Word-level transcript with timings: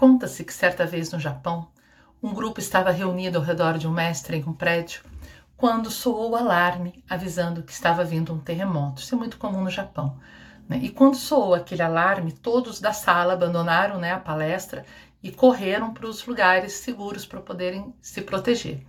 Conta-se 0.00 0.44
que 0.44 0.54
certa 0.54 0.86
vez 0.86 1.12
no 1.12 1.20
Japão, 1.20 1.68
um 2.22 2.32
grupo 2.32 2.58
estava 2.58 2.90
reunido 2.90 3.36
ao 3.36 3.44
redor 3.44 3.76
de 3.76 3.86
um 3.86 3.92
mestre 3.92 4.38
em 4.38 4.44
um 4.48 4.54
prédio 4.54 5.02
quando 5.58 5.90
soou 5.90 6.30
o 6.30 6.36
alarme 6.36 7.04
avisando 7.06 7.62
que 7.62 7.70
estava 7.70 8.02
vindo 8.02 8.32
um 8.32 8.38
terremoto. 8.38 9.02
Isso 9.02 9.14
é 9.14 9.18
muito 9.18 9.36
comum 9.36 9.62
no 9.62 9.68
Japão. 9.68 10.18
Né? 10.66 10.78
E 10.78 10.88
quando 10.88 11.16
soou 11.16 11.52
aquele 11.52 11.82
alarme, 11.82 12.32
todos 12.32 12.80
da 12.80 12.94
sala 12.94 13.34
abandonaram 13.34 13.98
né, 13.98 14.12
a 14.12 14.18
palestra 14.18 14.86
e 15.22 15.30
correram 15.30 15.92
para 15.92 16.06
os 16.06 16.24
lugares 16.24 16.72
seguros 16.72 17.26
para 17.26 17.42
poderem 17.42 17.94
se 18.00 18.22
proteger. 18.22 18.80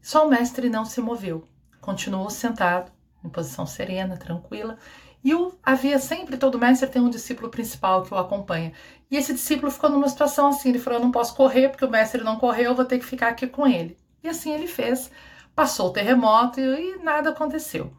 Só 0.00 0.24
o 0.24 0.30
mestre 0.30 0.70
não 0.70 0.84
se 0.84 1.00
moveu, 1.00 1.44
continuou 1.80 2.30
sentado, 2.30 2.92
em 3.24 3.28
posição 3.28 3.66
serena, 3.66 4.16
tranquila, 4.16 4.78
e 5.22 5.34
o, 5.34 5.52
havia 5.62 5.98
sempre, 5.98 6.36
todo 6.36 6.58
mestre 6.58 6.88
tem 6.88 7.02
um 7.02 7.10
discípulo 7.10 7.50
principal 7.50 8.02
que 8.02 8.14
o 8.14 8.16
acompanha. 8.16 8.72
E 9.10 9.16
esse 9.16 9.32
discípulo 9.32 9.70
ficou 9.72 9.90
numa 9.90 10.08
situação 10.08 10.48
assim, 10.48 10.68
ele 10.68 10.78
falou, 10.78 10.98
eu 10.98 11.04
não 11.04 11.12
posso 11.12 11.34
correr, 11.34 11.68
porque 11.68 11.84
o 11.84 11.90
mestre 11.90 12.22
não 12.22 12.36
correu, 12.36 12.70
eu 12.70 12.74
vou 12.74 12.84
ter 12.84 12.98
que 12.98 13.04
ficar 13.04 13.28
aqui 13.28 13.46
com 13.46 13.66
ele. 13.66 13.96
E 14.22 14.28
assim 14.28 14.52
ele 14.52 14.66
fez, 14.66 15.10
passou 15.54 15.88
o 15.88 15.92
terremoto 15.92 16.60
e, 16.60 16.94
e 16.94 16.98
nada 17.02 17.30
aconteceu. 17.30 17.92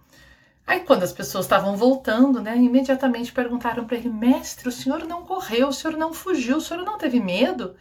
Aí 0.66 0.81
quando 0.81 1.03
as 1.03 1.13
pessoas 1.13 1.45
estavam 1.45 1.77
voltando, 1.77 2.41
né, 2.41 2.57
imediatamente 2.57 3.31
perguntaram 3.31 3.85
para 3.85 3.98
ele, 3.98 4.09
mestre, 4.09 4.68
o 4.68 4.71
senhor 4.71 5.05
não 5.05 5.23
correu, 5.23 5.70
o 5.70 5.73
senhor 5.73 5.95
não 5.98 6.13
fugiu, 6.13 6.57
o 6.57 6.62
senhor 6.62 6.84
não 6.84 6.98
teve 6.98 7.20
medo? 7.21 7.76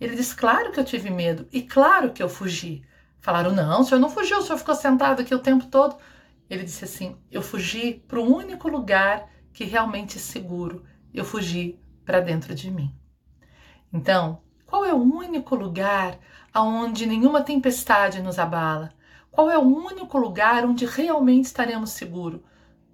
Ele 0.00 0.16
disse, 0.16 0.34
claro 0.34 0.72
que 0.72 0.80
eu 0.80 0.84
tive 0.84 1.10
medo, 1.10 1.46
e 1.52 1.62
claro 1.62 2.10
que 2.10 2.22
eu 2.22 2.28
fugi. 2.28 2.82
Falaram, 3.20 3.52
não, 3.52 3.80
o 3.80 3.84
senhor 3.84 4.00
não 4.00 4.10
fugiu, 4.10 4.38
o 4.38 4.42
senhor 4.42 4.58
ficou 4.58 4.74
sentado 4.74 5.22
aqui 5.22 5.34
o 5.34 5.38
tempo 5.38 5.66
todo. 5.66 5.96
Ele 6.48 6.64
disse 6.64 6.84
assim: 6.84 7.16
Eu 7.30 7.42
fugi 7.42 7.94
para 8.06 8.20
o 8.20 8.36
único 8.36 8.68
lugar 8.68 9.28
que 9.52 9.64
realmente 9.64 10.18
é 10.18 10.20
seguro. 10.20 10.84
Eu 11.12 11.24
fugi 11.24 11.78
para 12.04 12.20
dentro 12.20 12.54
de 12.54 12.70
mim. 12.70 12.94
Então, 13.92 14.42
qual 14.66 14.84
é 14.84 14.92
o 14.92 15.00
único 15.00 15.54
lugar 15.54 16.18
aonde 16.52 17.06
nenhuma 17.06 17.42
tempestade 17.42 18.20
nos 18.20 18.38
abala? 18.38 18.92
Qual 19.30 19.50
é 19.50 19.58
o 19.58 19.62
único 19.62 20.18
lugar 20.18 20.64
onde 20.64 20.84
realmente 20.84 21.46
estaremos 21.46 21.90
seguros? 21.90 22.40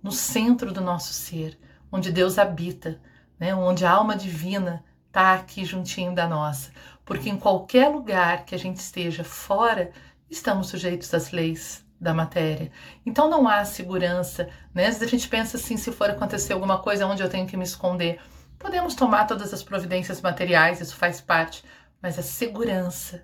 No 0.02 0.12
centro 0.12 0.72
do 0.72 0.80
nosso 0.80 1.12
ser, 1.12 1.58
onde 1.92 2.10
Deus 2.10 2.38
habita, 2.38 3.00
né? 3.38 3.54
onde 3.54 3.84
a 3.84 3.90
alma 3.90 4.16
divina 4.16 4.84
está 5.06 5.34
aqui 5.34 5.64
juntinho 5.64 6.14
da 6.14 6.26
nossa. 6.26 6.70
Porque 7.04 7.28
em 7.28 7.38
qualquer 7.38 7.88
lugar 7.88 8.44
que 8.44 8.54
a 8.54 8.58
gente 8.58 8.76
esteja 8.76 9.24
fora, 9.24 9.90
estamos 10.30 10.68
sujeitos 10.68 11.12
às 11.12 11.30
leis 11.30 11.84
da 12.00 12.14
matéria. 12.14 12.72
Então 13.04 13.28
não 13.28 13.46
há 13.46 13.64
segurança, 13.64 14.48
né? 14.74 14.86
Às 14.86 14.94
vezes 14.98 15.02
a 15.02 15.10
gente 15.10 15.28
pensa 15.28 15.56
assim, 15.56 15.76
se 15.76 15.92
for 15.92 16.08
acontecer 16.08 16.54
alguma 16.54 16.78
coisa 16.78 17.06
onde 17.06 17.22
eu 17.22 17.28
tenho 17.28 17.46
que 17.46 17.56
me 17.56 17.64
esconder, 17.64 18.20
podemos 18.58 18.94
tomar 18.94 19.26
todas 19.26 19.52
as 19.52 19.62
providências 19.62 20.20
materiais, 20.20 20.80
isso 20.80 20.96
faz 20.96 21.20
parte, 21.20 21.62
mas 22.00 22.18
a 22.18 22.22
segurança 22.22 23.22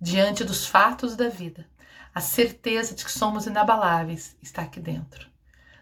diante 0.00 0.44
dos 0.44 0.66
fatos 0.66 1.14
da 1.14 1.28
vida, 1.28 1.66
a 2.14 2.20
certeza 2.20 2.94
de 2.94 3.04
que 3.04 3.12
somos 3.12 3.46
inabaláveis 3.46 4.36
está 4.42 4.62
aqui 4.62 4.80
dentro. 4.80 5.28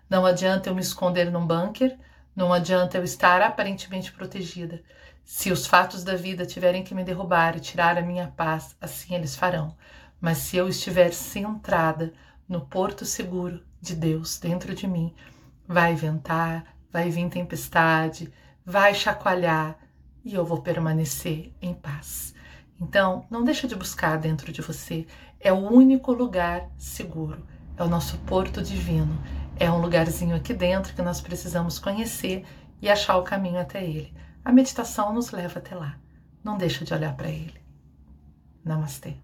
Não 0.08 0.26
adianta 0.26 0.68
eu 0.68 0.74
me 0.74 0.82
esconder 0.82 1.30
num 1.30 1.46
bunker, 1.46 1.98
não 2.36 2.52
adianta 2.52 2.98
eu 2.98 3.04
estar 3.04 3.40
aparentemente 3.40 4.12
protegida. 4.12 4.82
Se 5.24 5.50
os 5.50 5.66
fatos 5.66 6.04
da 6.04 6.14
vida 6.14 6.44
tiverem 6.44 6.84
que 6.84 6.94
me 6.94 7.04
derrubar 7.04 7.56
e 7.56 7.60
tirar 7.60 7.96
a 7.96 8.02
minha 8.02 8.28
paz, 8.28 8.76
assim 8.80 9.14
eles 9.14 9.34
farão. 9.34 9.74
Mas 10.20 10.38
se 10.38 10.56
eu 10.56 10.68
estiver 10.68 11.12
centrada 11.12 12.12
no 12.48 12.60
porto 12.60 13.04
seguro 13.04 13.62
de 13.80 13.94
Deus 13.94 14.38
dentro 14.38 14.74
de 14.74 14.86
mim, 14.86 15.14
vai 15.66 15.94
ventar, 15.94 16.76
vai 16.92 17.10
vir 17.10 17.28
tempestade, 17.28 18.32
vai 18.64 18.94
chacoalhar 18.94 19.78
e 20.24 20.34
eu 20.34 20.44
vou 20.44 20.62
permanecer 20.62 21.52
em 21.60 21.74
paz. 21.74 22.34
Então, 22.80 23.26
não 23.30 23.44
deixa 23.44 23.68
de 23.68 23.76
buscar 23.76 24.18
dentro 24.18 24.52
de 24.52 24.62
você. 24.62 25.06
É 25.38 25.52
o 25.52 25.56
único 25.56 26.12
lugar 26.12 26.68
seguro. 26.78 27.46
É 27.77 27.83
o 27.83 27.88
nosso 27.88 28.18
porto 28.18 28.62
divino. 28.62 29.18
É 29.56 29.70
um 29.70 29.80
lugarzinho 29.80 30.34
aqui 30.34 30.52
dentro 30.52 30.94
que 30.94 31.02
nós 31.02 31.20
precisamos 31.20 31.78
conhecer 31.78 32.44
e 32.80 32.88
achar 32.88 33.16
o 33.16 33.22
caminho 33.22 33.60
até 33.60 33.84
ele. 33.84 34.12
A 34.44 34.52
meditação 34.52 35.12
nos 35.12 35.30
leva 35.30 35.58
até 35.58 35.74
lá. 35.74 35.96
Não 36.42 36.58
deixa 36.58 36.84
de 36.84 36.92
olhar 36.92 37.14
para 37.16 37.28
ele. 37.28 37.60
Namastê. 38.64 39.16